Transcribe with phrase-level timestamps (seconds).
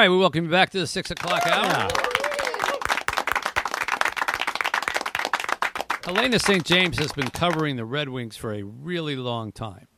[0.00, 1.90] right, we welcome you back to the six o'clock hour.
[6.04, 6.64] Helene St.
[6.64, 9.88] James has been covering the Red Wings for a really long time.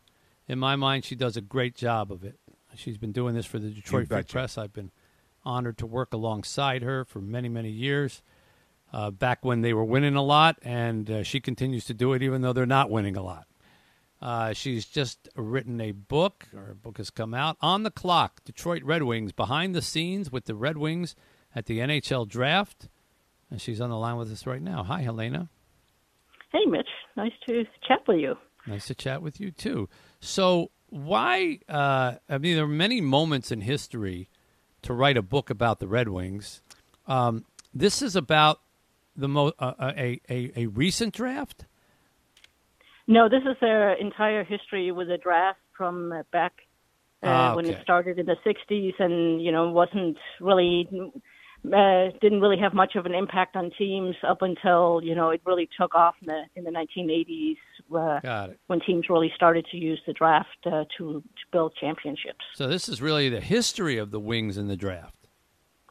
[0.48, 2.40] In my mind, she does a great job of it.
[2.74, 4.22] She's been doing this for the Detroit Free.
[4.24, 4.58] Press.
[4.58, 4.90] I've been
[5.44, 8.24] honored to work alongside her for many, many years.
[8.92, 12.22] Uh, back when they were winning a lot, and uh, she continues to do it
[12.24, 13.46] even though they're not winning a lot.
[14.22, 18.44] Uh, she's just written a book, or a book has come out, On the Clock
[18.44, 21.16] Detroit Red Wings, behind the scenes with the Red Wings
[21.56, 22.88] at the NHL draft.
[23.50, 24.84] And she's on the line with us right now.
[24.84, 25.48] Hi, Helene.
[26.52, 26.86] Hey, Mitch.
[27.16, 28.36] Nice to chat with you.
[28.66, 29.88] Nice to chat with you, too.
[30.20, 31.58] So, why?
[31.68, 34.28] Uh, I mean, there are many moments in history
[34.82, 36.62] to write a book about the Red Wings.
[37.08, 38.60] Um, this is about
[39.16, 41.66] the mo- uh, a, a, a recent draft?
[43.06, 46.52] No, this is their entire history with the draft from uh, back
[47.22, 50.88] uh, Ah, when it started in the 60s and, you know, wasn't really,
[51.66, 55.40] uh, didn't really have much of an impact on teams up until, you know, it
[55.46, 57.56] really took off in the, in the 1980s
[57.94, 58.60] uh, Got it.
[58.66, 61.22] when teams really started to use the draft uh, to, to
[61.52, 62.44] build championships.
[62.54, 65.22] So, this is really the history of the Wings in the draft.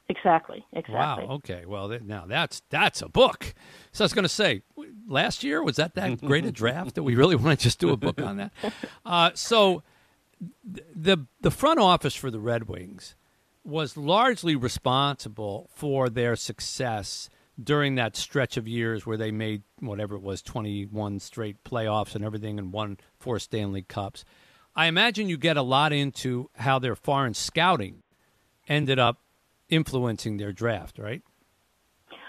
[0.09, 1.25] Exactly, exactly.
[1.25, 1.35] Wow.
[1.35, 1.65] Okay.
[1.65, 3.53] Well, th- now that's that's a book.
[3.93, 4.61] So I was going to say,
[5.07, 7.89] last year was that that great a draft that we really want to just do
[7.91, 8.51] a book on that?
[9.05, 9.83] Uh, so
[10.73, 13.15] th- the the front office for the Red Wings
[13.63, 17.29] was largely responsible for their success
[17.61, 22.23] during that stretch of years where they made whatever it was 21 straight playoffs and
[22.23, 24.23] everything and won four Stanley Cups.
[24.75, 28.03] I imagine you get a lot into how their foreign scouting
[28.67, 29.19] ended up
[29.69, 31.21] influencing their draft, right?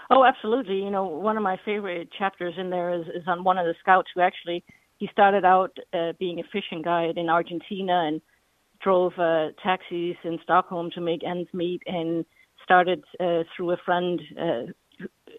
[0.09, 0.75] Oh, absolutely.
[0.75, 3.75] You know, one of my favorite chapters in there is, is on one of the
[3.79, 4.63] scouts who actually
[4.97, 8.21] he started out uh, being a fishing guide in Argentina and
[8.81, 12.25] drove uh, taxis in Stockholm to make ends meet, and
[12.63, 14.63] started uh, through a friend uh,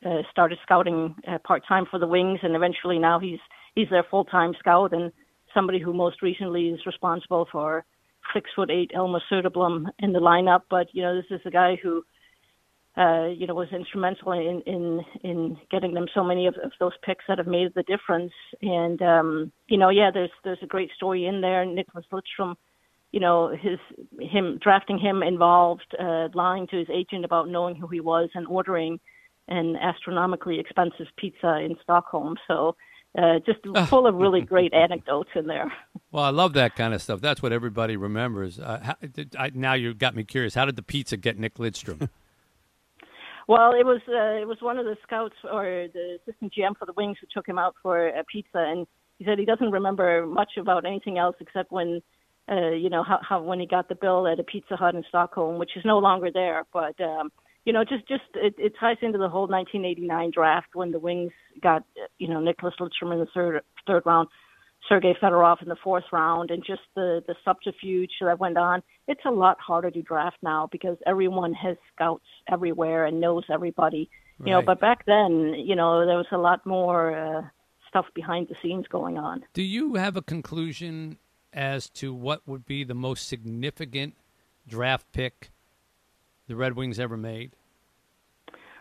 [0.09, 3.39] uh, started scouting uh, part time for the Wings, and eventually now he's
[3.75, 5.13] he's their full time scout and
[5.52, 7.85] somebody who most recently is responsible for
[8.33, 10.63] six foot eight Elmer Söderblom in the lineup.
[10.69, 12.02] But you know, this is a guy who
[12.97, 16.93] uh, you know, was instrumental in in in getting them so many of, of those
[17.03, 18.33] picks that have made the difference.
[18.63, 21.65] And um, you know, yeah, there's there's a great story in there.
[21.65, 22.55] Nicklas Lidstrom,
[23.11, 23.81] you know, his
[24.21, 28.47] him drafting him involved uh, lying to his agent about knowing who he was and
[28.47, 29.01] ordering
[29.49, 32.37] an astronomically expensive pizza in Stockholm.
[32.47, 32.77] So.
[33.17, 35.73] Uh, just full of really great anecdotes in there.
[36.11, 37.21] Well, I love that kind of stuff.
[37.21, 38.61] That's what everybody remembers.
[38.61, 40.55] Uh, how, did, I, now you've got me curious.
[40.55, 42.09] How did the pizza get Nick Lidstrom?
[43.47, 46.87] Well, it was uh, it was one of the scouts or the assistant GM for
[46.87, 48.87] the Wings who took him out for a pizza, and
[49.19, 52.01] he said he doesn't remember much about anything else except when,
[52.51, 55.05] uh, you know, how, how when he got the bill at a Pizza Hut in
[55.09, 56.65] Stockholm, which is no longer there.
[56.73, 57.31] But um,
[57.65, 61.33] you know, just just it, it ties into the whole 1989 draft when the Wings
[61.63, 61.85] got
[62.19, 64.29] you know Nicklas Lidstrom in the third third round,
[64.89, 68.83] Sergei Fedorov in the fourth round, and just the the subterfuge that went on.
[69.08, 74.11] It's a lot harder to draft now because everyone has scouts everywhere and knows everybody.
[74.45, 77.42] You know, but back then, you know, there was a lot more uh,
[77.89, 79.45] stuff behind the scenes going on.
[79.52, 81.18] Do you have a conclusion
[81.52, 84.14] as to what would be the most significant
[84.66, 85.51] draft pick
[86.48, 87.52] the Red Wings ever made?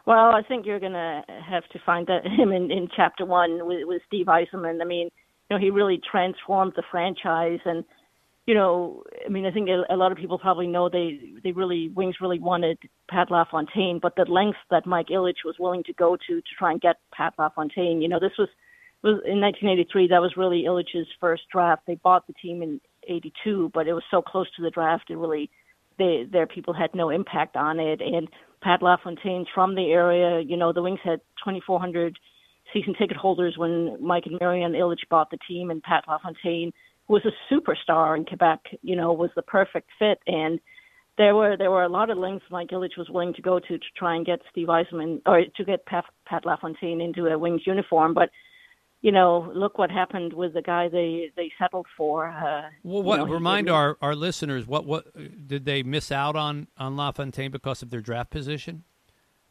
[0.06, 3.66] Well, I think you're going to have to find that him in, in chapter one
[3.66, 4.82] with, with Steve Yzerman.
[4.82, 5.10] I mean,
[5.50, 7.84] you know, he really transformed the franchise, and
[8.46, 11.52] you know, I mean, I think a, a lot of people probably know they they
[11.52, 12.78] really Wings really wanted
[13.10, 16.72] Pat LaFontaine, but the lengths that Mike Ilitch was willing to go to to try
[16.72, 18.50] and get Pat LaFontaine, you know, this was
[19.02, 20.08] was in 1983.
[20.08, 21.84] That was really Ilitch's first draft.
[21.88, 25.18] They bought the team in '82, but it was so close to the draft, it
[25.18, 25.50] really
[25.98, 28.02] they their people had no impact on it.
[28.02, 28.28] And
[28.62, 30.42] Pat LaFontaine's from the area.
[30.42, 32.18] You know, the Wings had 2,400
[32.74, 36.72] season ticket holders when Mike and Marion Ilitch bought the team, and Pat LaFontaine
[37.08, 38.60] was a superstar in Quebec.
[38.82, 40.60] You know, was the perfect fit, and
[41.18, 43.78] there were there were a lot of lengths Mike Ilitch was willing to go to
[43.78, 47.62] to try and get Steve Yzerman or to get Pat, Pat LaFontaine into a Wings
[47.66, 48.30] uniform, but.
[49.06, 52.30] You know, look what happened with the guy they they settled for.
[52.30, 55.04] Uh, Well, you know, remind our, our listeners what what
[55.46, 58.86] did they miss out on on LaFontaine because of their draft position?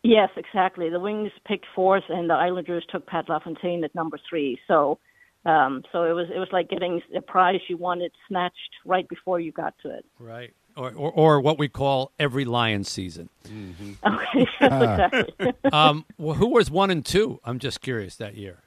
[0.02, 0.90] Yes, exactly.
[0.90, 4.58] The Wings picked fourth, and the Islanders took Pat LaFontaine at number three.
[4.66, 4.98] So,
[5.46, 9.38] um, so it was it was like getting a prize you wanted snatched right before
[9.40, 10.04] you got to it.
[10.18, 10.52] Right.
[10.76, 13.28] Or, or, or what we call every lion season.
[13.46, 15.52] Okay, exactly.
[15.70, 17.40] Um, well, who was one and two?
[17.44, 18.62] I'm just curious that year.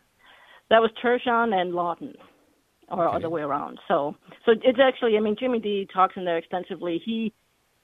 [0.69, 2.13] that was Turgeon and Lawton,
[2.89, 3.15] or Okay.
[3.17, 3.79] other way around.
[3.87, 4.15] So,
[4.45, 5.17] so it's actually.
[5.17, 7.01] I mean, Jimmy D talks in there extensively.
[7.03, 7.33] He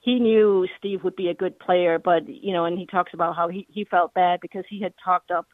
[0.02, 3.34] he knew Steve would be a good player, but you know, and he talks about
[3.34, 5.46] how he he felt bad because he had talked up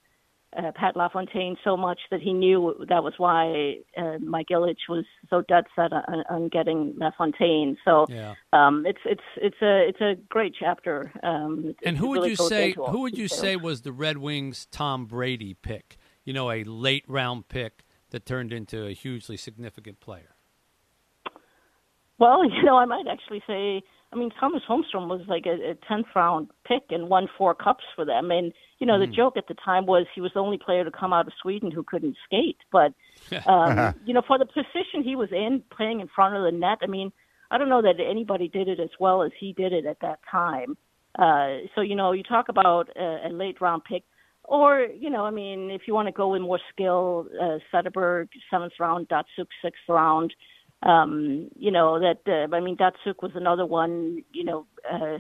[0.56, 5.04] uh, Pat LaFontaine so much that he knew that was why uh, Mike Ilitch was
[5.28, 7.76] so dead set on, on getting LaFontaine.
[7.84, 8.34] So Yeah.
[8.54, 11.12] um, it's it's it's a it's a great chapter.
[11.22, 12.72] Um, And who would really you say?
[12.72, 15.98] Who would you say was the Red Wings' Tom Brady pick?
[16.24, 20.34] You know, a late round pick that turned into a hugely significant player.
[22.18, 23.82] Well, you know, I might actually say,
[24.12, 27.84] I mean, Thomas Holmstrom was like a, a 10th round pick and won four cups
[27.94, 28.30] for them.
[28.30, 30.90] And, you know, the joke at the time was he was the only player to
[30.90, 32.56] come out of Sweden who couldn't skate.
[32.72, 32.94] But,
[33.46, 36.78] um, you know, for the position he was in, playing in front of the net,
[36.82, 37.12] I mean,
[37.50, 40.20] I don't know that anybody did it as well as he did it at that
[40.30, 40.78] time.
[41.18, 44.04] Uh, so, you know, you talk about a, a late round pick.
[44.44, 48.28] Or, you know, I mean, if you want to go with more skill, uh, Zetterberg,
[48.50, 50.32] seventh round, Datsyuk, sixth round
[50.82, 54.22] um, you know that uh, I mean Datsyuk was another one.
[54.32, 55.18] You know, uh,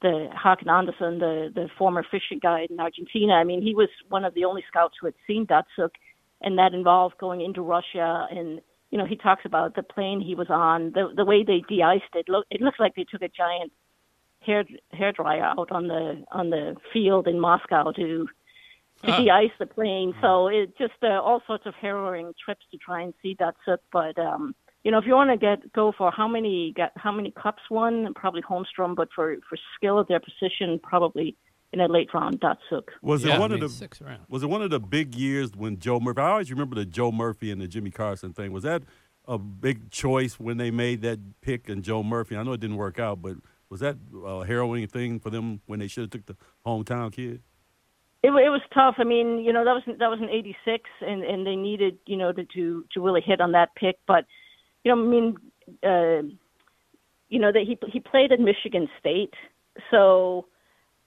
[0.00, 3.34] the Hakan Andersson, the the former fishing guide in Argentina.
[3.34, 5.90] I mean, he was one of the only scouts who had seen Datsyuk,
[6.40, 8.26] and that involved going into Russia.
[8.30, 8.60] And
[8.90, 12.14] you know, he talks about the plane he was on, the the way they de-iced
[12.14, 12.28] it.
[12.28, 13.72] Look, it looks like they took a giant
[14.40, 18.28] hair hair dryer out on the on the field in Moscow to
[19.04, 19.16] to Ah.
[19.20, 20.14] de-ice the plane.
[20.20, 24.16] So it just uh, all sorts of harrowing trips to try and see Datsyuk, but.
[24.18, 24.54] um
[24.84, 27.62] you know, if you want to get go for how many got how many cups
[27.70, 31.36] won, probably Holmstrom, but for for skill at their position, probably
[31.72, 32.88] in a late round, Datsyuk.
[33.00, 35.50] Was yeah, it one I of the sixth was it one of the big years
[35.56, 36.20] when Joe Murphy?
[36.20, 38.52] I always remember the Joe Murphy and the Jimmy Carson thing.
[38.52, 38.82] Was that
[39.26, 42.36] a big choice when they made that pick and Joe Murphy?
[42.36, 43.36] I know it didn't work out, but
[43.70, 46.36] was that a harrowing thing for them when they should have took the
[46.66, 47.40] hometown kid?
[48.22, 48.96] It, it was tough.
[48.98, 52.16] I mean, you know, that was that was in '86, and and they needed you
[52.16, 53.96] know to to to really hit on that pick.
[54.06, 54.26] But
[54.84, 55.36] you know, I mean,
[55.82, 56.34] uh,
[57.28, 59.34] you know that he he played at Michigan State,
[59.90, 60.46] so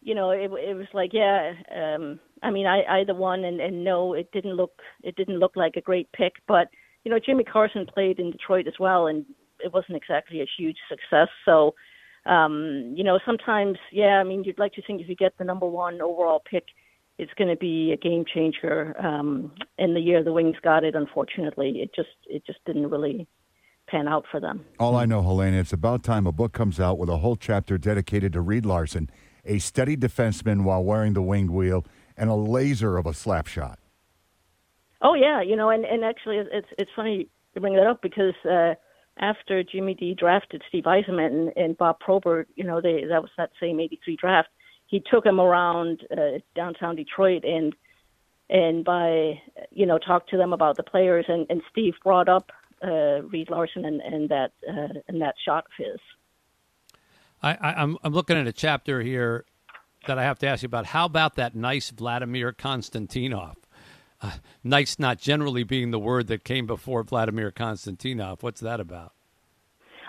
[0.01, 1.53] you know it it was like yeah.
[1.73, 5.39] Um, I mean, I I either one and and no, it didn't look it didn't
[5.39, 6.33] look like a great pick.
[6.47, 6.69] But
[7.03, 9.25] you know, Jimmy Carson played in Detroit as well, and
[9.59, 11.29] it wasn't exactly a huge success.
[11.45, 11.75] So.
[12.27, 15.43] Um, you know, sometimes, yeah, I mean, you'd like to think if you get the
[15.43, 16.63] number one overall pick,
[17.17, 18.95] it's going to be a game changer.
[18.99, 23.27] Um, in the year the Wings got it, unfortunately, it just it just didn't really
[23.87, 24.65] pan out for them.
[24.79, 27.77] All I know, Helene, it's about time a book comes out with a whole chapter
[27.77, 29.09] dedicated to Reed Larson,
[29.45, 31.85] a steady defenseman while wearing the winged wheel,
[32.17, 33.79] and a laser of a slap shot.
[35.01, 38.33] Oh yeah, you know, and and actually, it's it's funny you bring that up because
[38.49, 38.75] uh,
[39.17, 43.31] after Jimmy D drafted Steve Yzerman and, and Bob Probert, you know, they that was
[43.37, 44.49] that same '83 draft.
[44.87, 47.75] He took him around uh, downtown Detroit and
[48.49, 49.41] and by
[49.71, 52.51] you know talked to them about the players and and Steve brought up
[52.85, 55.99] uh, Reed Larson and and that uh, and that shot of his.
[57.41, 59.45] I, I, I'm I'm looking at a chapter here
[60.07, 60.87] that I have to ask you about.
[60.87, 63.55] How about that nice Vladimir Konstantinov?
[64.21, 64.31] Uh,
[64.63, 68.41] nice, not generally being the word that came before Vladimir Konstantinov.
[68.41, 69.13] What's that about?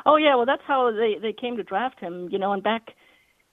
[0.04, 2.94] Oh yeah, well that's how they they came to draft him, you know, and back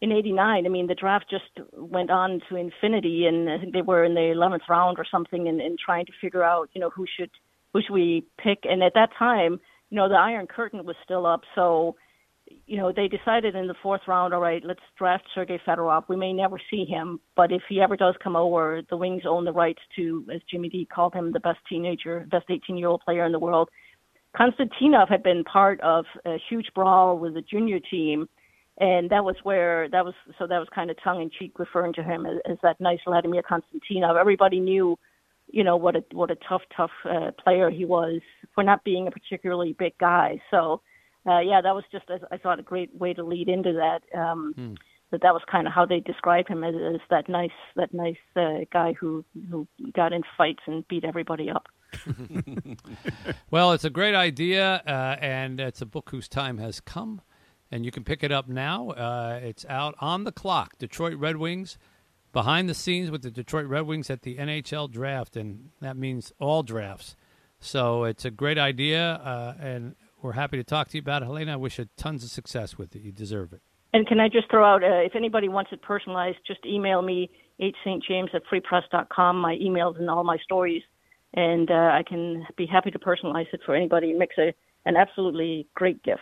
[0.01, 3.81] in '89, I mean the draft just went on to infinity, and I think they
[3.81, 6.91] were in the 11th round or something, and, and trying to figure out, you know,
[6.91, 7.31] who should
[7.81, 9.59] should we pick, and at that time,
[9.89, 11.95] you know, the Iron Curtain was still up, so
[12.65, 16.03] you know they decided in the fourth round, all right, let's draft Sergei Fedorov.
[16.07, 19.45] We may never see him, but if he ever does come over, the Wings own
[19.45, 23.31] the rights to, as Jimmy D called him, the best teenager, best 18-year-old player in
[23.31, 23.69] the world.
[24.35, 28.27] Konstantinov had been part of a huge brawl with the junior team,
[28.79, 31.93] and that was where that was so that was kind of tongue in cheek referring
[31.93, 34.19] to him as, as that nice Vladimir Konstantinov.
[34.19, 34.97] Everybody knew,
[35.53, 38.19] you know, what a what a tough tough uh, player he was
[38.53, 40.41] for not being a particularly big guy.
[40.51, 40.81] So,
[41.29, 44.01] uh, yeah, that was just I thought a great way to lead into that.
[44.19, 44.53] Um,
[45.11, 48.17] That that was kind of how they described him as, as that nice that nice
[48.35, 51.67] uh, guy who who got in fights and beat everybody up.
[53.51, 57.21] Well, it's a great idea, uh, and it's a book whose time has come,
[57.71, 58.89] and you can pick it up now.
[58.89, 60.77] Uh, it's out on the clock.
[60.79, 61.77] Detroit Red Wings,
[62.33, 66.33] behind the scenes with the Detroit Red Wings at the NHL draft, and that means
[66.39, 67.15] all drafts.
[67.59, 71.25] So it's a great idea, uh, and we're happy to talk to you about it.
[71.27, 73.03] Helene, I wish you tons of success with it.
[73.03, 73.61] You deserve it.
[73.93, 77.29] And can I just throw out, uh, if anybody wants it personalized, just email me,
[77.61, 79.37] hstjames at freepress.com.
[79.37, 80.81] My emails and all my stories.
[81.35, 84.07] And uh, I can be happy to personalize it for anybody.
[84.07, 84.53] It makes a,
[84.85, 86.21] an absolutely great gift.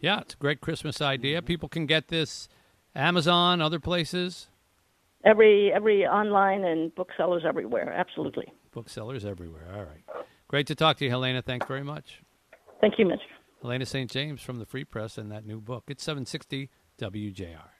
[0.00, 1.42] Yeah, it's a great Christmas idea.
[1.42, 2.48] People can get this
[2.94, 4.48] Amazon, other places,
[5.28, 7.92] Every every online and booksellers everywhere.
[7.92, 8.46] Absolutely.
[8.72, 9.68] booksellers everywhere.
[9.74, 10.04] All right.
[10.48, 11.40] Great to talk to you, Helene.
[11.42, 12.22] Thanks very much.
[12.80, 13.20] Thank you, Mitch.
[13.60, 14.10] Helene St.
[14.10, 15.84] James from the Free Press and that new book.
[15.88, 17.77] It's 760 WJR.